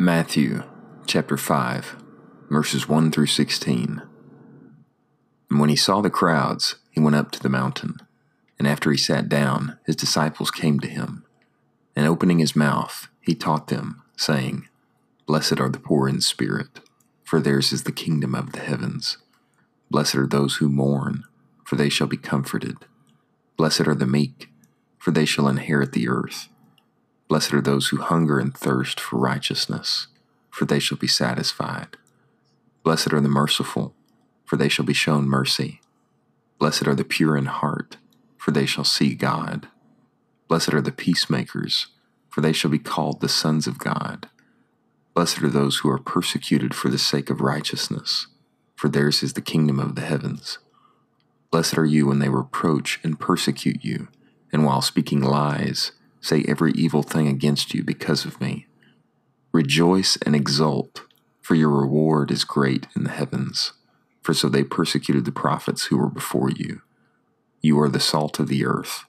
[0.00, 0.62] Matthew
[1.08, 1.96] chapter 5,
[2.50, 4.00] verses 1 through 16.
[5.50, 7.96] And when he saw the crowds, he went up to the mountain.
[8.60, 11.24] And after he sat down, his disciples came to him.
[11.96, 14.68] And opening his mouth, he taught them, saying,
[15.26, 16.78] Blessed are the poor in spirit,
[17.24, 19.18] for theirs is the kingdom of the heavens.
[19.90, 21.24] Blessed are those who mourn,
[21.64, 22.76] for they shall be comforted.
[23.56, 24.48] Blessed are the meek,
[24.96, 26.48] for they shall inherit the earth.
[27.28, 30.06] Blessed are those who hunger and thirst for righteousness,
[30.50, 31.96] for they shall be satisfied.
[32.82, 33.94] Blessed are the merciful,
[34.46, 35.80] for they shall be shown mercy.
[36.58, 37.98] Blessed are the pure in heart,
[38.38, 39.68] for they shall see God.
[40.48, 41.88] Blessed are the peacemakers,
[42.30, 44.28] for they shall be called the sons of God.
[45.14, 48.28] Blessed are those who are persecuted for the sake of righteousness,
[48.74, 50.58] for theirs is the kingdom of the heavens.
[51.50, 54.08] Blessed are you when they reproach and persecute you,
[54.50, 58.66] and while speaking lies, say every evil thing against you because of me.
[59.52, 61.02] Rejoice and exult,
[61.40, 63.72] for your reward is great in the heavens,
[64.22, 66.82] for so they persecuted the prophets who were before you.
[67.62, 69.04] You are the salt of the earth,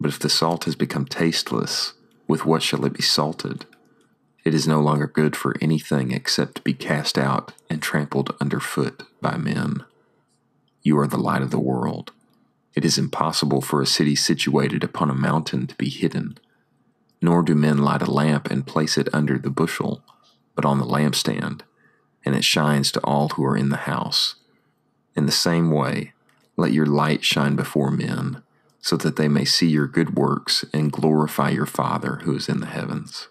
[0.00, 1.94] but if the salt has become tasteless,
[2.26, 3.66] with what shall it be salted?
[4.44, 9.02] It is no longer good for anything except to be cast out and trampled underfoot
[9.20, 9.84] by men.
[10.82, 12.12] You are the light of the world.
[12.74, 16.36] It is impossible for a city situated upon a mountain to be hidden.
[17.24, 20.02] Nor do men light a lamp and place it under the bushel,
[20.54, 21.62] but on the lampstand,
[22.22, 24.34] and it shines to all who are in the house.
[25.16, 26.12] In the same way,
[26.58, 28.42] let your light shine before men,
[28.82, 32.60] so that they may see your good works and glorify your Father who is in
[32.60, 33.28] the heavens.